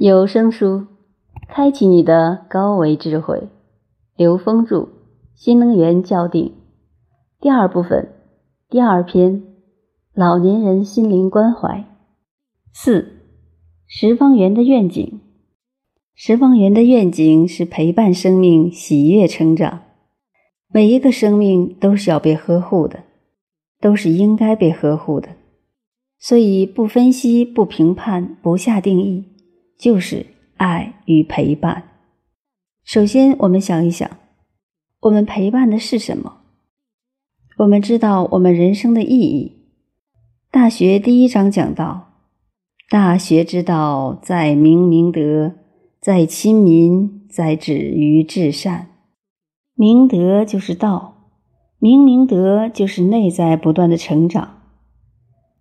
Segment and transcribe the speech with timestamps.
[0.00, 0.86] 有声书，
[1.48, 3.48] 开启你的高维智慧。
[4.14, 4.76] 刘峰著
[5.34, 6.44] 《新能源校定》
[7.40, 8.12] 第二部分
[8.70, 9.42] 第二篇：
[10.14, 11.84] 老年人心灵关怀。
[12.72, 13.24] 四
[13.88, 15.20] 十方园的愿景。
[16.14, 19.80] 十方园的愿景是陪伴生命喜悦成长。
[20.72, 23.00] 每一个生命都是要被呵护的，
[23.80, 25.30] 都是应该被呵护的。
[26.20, 29.24] 所以不分析、不评判、不下定义。
[29.78, 31.84] 就是爱与陪伴。
[32.82, 34.10] 首先，我们想一想，
[35.02, 36.38] 我们陪伴的是什么？
[37.58, 39.52] 我们知道我们人生的意义。
[40.50, 42.08] 大学第一章讲到：
[42.90, 45.54] 大学之道，在明明德，
[46.00, 48.88] 在亲民，在止于至善。
[49.74, 51.30] 明德就是道，
[51.78, 54.62] 明明德就是内在不断的成长。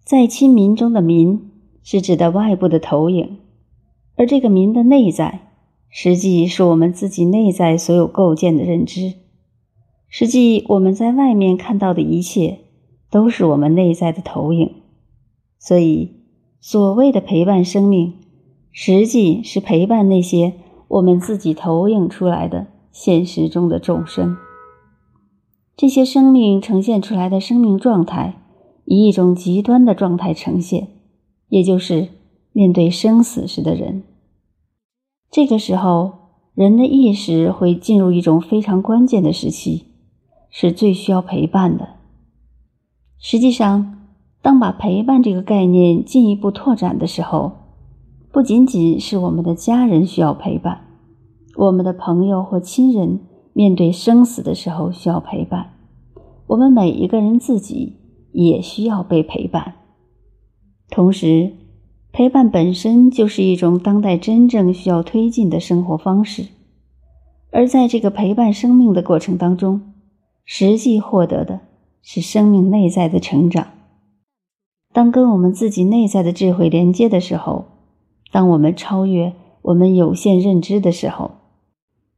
[0.03, 1.51] 在亲民中的民，
[1.83, 3.41] 是指的外部的投影。
[4.17, 5.51] 而这个“民”的内在，
[5.89, 9.13] 实际是我们自己内在所有构建的认知。
[10.09, 12.59] 实际我们在外面看到的一切，
[13.11, 14.73] 都是我们内在的投影。
[15.59, 16.13] 所以，
[16.59, 18.13] 所谓的陪伴生命，
[18.71, 20.53] 实际是陪伴那些
[20.87, 24.35] 我们自己投影出来的现实中的众生。
[25.75, 28.41] 这些生命呈现出来的生命状态，
[28.85, 30.87] 以一种极端的状态呈现，
[31.49, 32.07] 也就是
[32.57, 34.01] 面对生死时的人。
[35.29, 36.13] 这个时候，
[36.55, 39.85] 人的意识会进入一种非常关键的时期，
[40.49, 41.89] 是最需要陪伴的。
[43.19, 43.99] 实际上，
[44.41, 47.51] 当把陪伴这个概念进一步拓展的时候，
[48.31, 50.87] 不仅仅是我们的家人需要陪伴，
[51.57, 53.19] 我们的朋友或亲人
[53.53, 55.75] 面对生死的时候需要陪伴，
[56.47, 57.97] 我们每一个人自己
[58.31, 59.75] 也需要被陪伴，
[60.89, 61.53] 同时。
[62.17, 66.47] 陪伴本身就是一种当代真正需要推进的生活方式，
[67.51, 69.93] 而在这个陪伴生命的过程当中，
[70.43, 71.59] 实际获得的
[72.01, 73.67] 是生命内在的成长。
[74.91, 77.65] 当跟我们自己内在的智慧连接的时候，
[78.31, 81.29] 当我们超越我们有限认知的时候，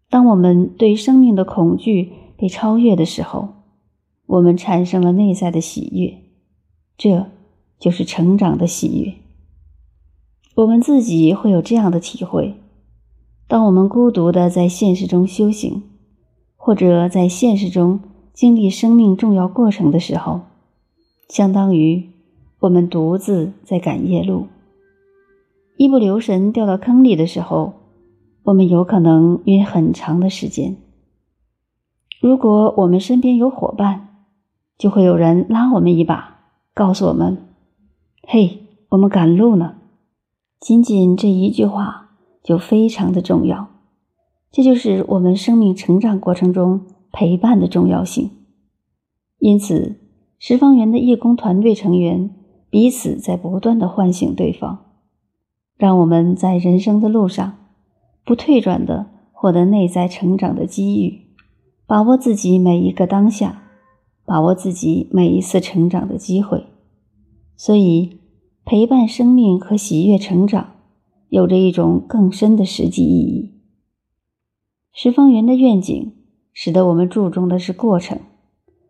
[0.10, 3.50] 当我们对生命的恐惧被超越的时候，
[4.28, 6.18] 我们产生了内在的喜悦，
[6.98, 7.26] 这
[7.78, 9.14] 就是成长的喜悦。
[10.60, 12.56] 我们自己会有这样的体会：
[13.48, 15.84] 当我们孤独的在现实中修行，
[16.58, 18.02] 或者在现实中
[18.34, 20.42] 经历生命重要过程的时候，
[21.30, 22.10] 相当于
[22.60, 24.48] 我们独自在赶夜路，
[25.78, 27.76] 一不留神掉到坑里的时候，
[28.44, 30.76] 我们有可能晕很长的时间。
[32.20, 34.26] 如果我们身边有伙伴，
[34.78, 36.42] 就会有人拉我们一把，
[36.74, 37.46] 告诉我们
[38.28, 39.76] ：“嘿，我们赶路呢。”
[40.60, 42.10] 仅仅这一句话
[42.44, 43.70] 就非常的重要，
[44.52, 46.82] 这就是我们生命成长过程中
[47.14, 48.30] 陪伴的重要性。
[49.38, 50.02] 因此，
[50.38, 52.30] 十方圆的义工团队成员
[52.70, 54.80] 彼此在不断的唤醒对方，
[55.78, 57.56] 让我们在人生的路上
[58.26, 61.22] 不退转的获得内在成长的机遇，
[61.88, 63.64] 把握自己每一个当下，
[64.26, 66.66] 把握自己每一次成长的机会。
[67.56, 68.19] 所以。
[68.70, 70.74] 陪伴生命和喜悦成长，
[71.30, 73.56] 有着一种更深的实际意义。
[74.94, 76.14] 十方圆的愿景，
[76.54, 78.20] 使得我们注重的是过程，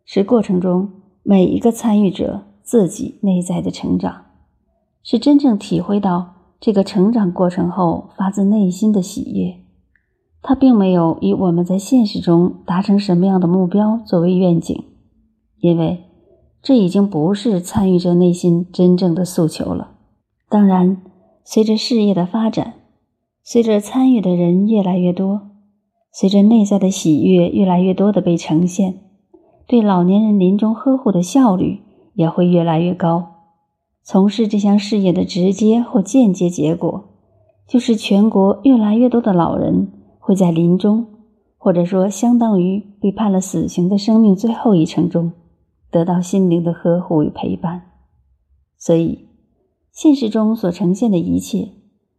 [0.04, 0.90] 是过程中
[1.24, 4.26] 每一个参与者自己内在的成长，
[5.02, 9.64] 是真正体会到这个成长过程后发自内心的喜悦。
[10.42, 14.84] 它并没有以我们在现实中达成什么样的目标作为愿景，
[15.62, 16.09] 因为。
[16.62, 19.92] 这已经不是参与者内心真正的诉求了。
[20.50, 21.02] 当然，
[21.44, 22.74] 随着事业的发展，
[23.44, 25.42] 随着参与的人越来越多，
[26.12, 29.00] 随着内在的喜悦越来越多的被呈现，
[29.68, 31.80] 对老年人临终呵护的效率
[32.14, 33.28] 也会越来越高。
[34.04, 37.06] 从事这项事业的直接或间接结果，
[37.68, 39.88] 就是全国越来越多的老人
[40.20, 41.06] 会在临终，
[41.58, 45.32] 或者说相当于被判了死刑的生命最后一程中。
[45.92, 47.92] 得到心灵的呵护与陪伴，
[48.78, 49.28] 所以
[49.92, 51.70] 现实中所呈现的一切，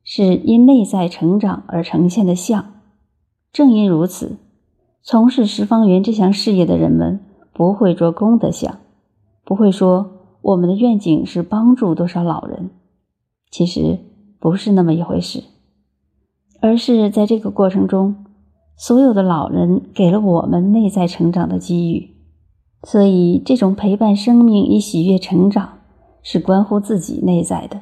[0.02, 2.72] 是因内在成长而呈现的相。
[3.52, 4.38] 正因如此，
[5.02, 7.20] 从事十方园这项事业的人们
[7.52, 8.78] 不会着功德相，
[9.44, 10.11] 不会说
[10.43, 12.70] 我们的愿景是帮助多少老人，
[13.50, 13.99] 其实
[14.38, 15.43] 不是那么一回事，
[16.61, 18.25] 而是在这个过程中，
[18.76, 22.17] 所有的老人给了我们内在成长的机遇。
[22.82, 25.79] 所以，这种陪伴生命与喜悦成长，
[26.23, 27.81] 是关乎自己内在的。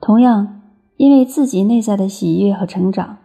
[0.00, 0.62] 同样，
[0.96, 3.18] 因为自己内在的喜悦和成长，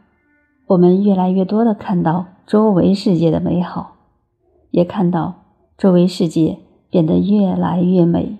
[0.67, 3.95] 我们越来越多的看到周围世界的美好，
[4.71, 5.45] 也看到
[5.77, 6.59] 周围世界
[6.89, 8.37] 变得越来越美。